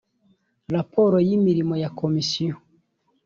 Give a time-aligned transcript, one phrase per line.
[0.75, 2.55] raporo y imirimo ya komisiyo